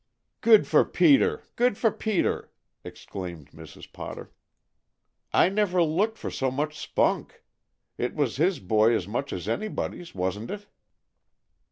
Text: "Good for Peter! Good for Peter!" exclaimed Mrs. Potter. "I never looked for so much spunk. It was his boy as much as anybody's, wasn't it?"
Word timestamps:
"Good 0.41 0.65
for 0.65 0.83
Peter! 0.83 1.43
Good 1.55 1.77
for 1.77 1.91
Peter!" 1.91 2.51
exclaimed 2.83 3.51
Mrs. 3.51 3.93
Potter. 3.93 4.31
"I 5.31 5.47
never 5.47 5.83
looked 5.83 6.17
for 6.17 6.31
so 6.31 6.49
much 6.49 6.75
spunk. 6.75 7.43
It 7.99 8.15
was 8.15 8.37
his 8.37 8.59
boy 8.59 8.95
as 8.95 9.07
much 9.07 9.31
as 9.31 9.47
anybody's, 9.47 10.15
wasn't 10.15 10.49
it?" 10.49 10.65